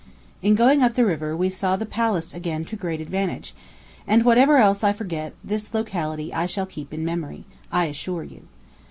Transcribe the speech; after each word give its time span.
In 0.41 0.55
going 0.55 0.81
up 0.81 0.95
the 0.95 1.05
river, 1.05 1.37
we 1.37 1.47
saw 1.49 1.75
the 1.75 1.85
palace 1.85 2.33
again 2.33 2.65
to 2.65 2.75
great 2.75 2.99
advantage; 2.99 3.53
and, 4.07 4.25
whatever 4.25 4.57
else 4.57 4.83
I 4.83 4.93
forget, 4.93 5.35
this 5.43 5.75
locality 5.75 6.33
I 6.33 6.47
shall 6.47 6.65
keep 6.65 6.91
in 6.91 7.05
memory, 7.05 7.43
I 7.71 7.85
assure 7.85 8.23
you. 8.23 8.41